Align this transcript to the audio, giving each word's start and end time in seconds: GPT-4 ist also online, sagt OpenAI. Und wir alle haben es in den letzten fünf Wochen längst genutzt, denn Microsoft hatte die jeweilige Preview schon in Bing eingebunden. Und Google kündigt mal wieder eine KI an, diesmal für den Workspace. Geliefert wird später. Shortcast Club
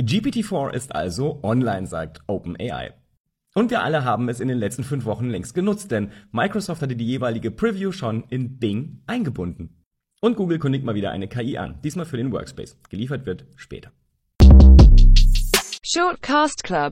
GPT-4 0.00 0.72
ist 0.72 0.94
also 0.94 1.40
online, 1.42 1.86
sagt 1.86 2.22
OpenAI. 2.26 2.94
Und 3.54 3.70
wir 3.70 3.82
alle 3.82 4.04
haben 4.04 4.28
es 4.30 4.40
in 4.40 4.48
den 4.48 4.58
letzten 4.58 4.84
fünf 4.84 5.04
Wochen 5.04 5.28
längst 5.28 5.54
genutzt, 5.54 5.90
denn 5.90 6.10
Microsoft 6.32 6.80
hatte 6.80 6.96
die 6.96 7.06
jeweilige 7.06 7.50
Preview 7.50 7.92
schon 7.92 8.24
in 8.30 8.58
Bing 8.58 9.02
eingebunden. 9.06 9.84
Und 10.22 10.36
Google 10.36 10.58
kündigt 10.58 10.84
mal 10.84 10.94
wieder 10.94 11.10
eine 11.10 11.28
KI 11.28 11.58
an, 11.58 11.80
diesmal 11.82 12.06
für 12.06 12.16
den 12.16 12.32
Workspace. 12.32 12.78
Geliefert 12.88 13.26
wird 13.26 13.44
später. 13.56 13.92
Shortcast 15.84 16.64
Club 16.64 16.90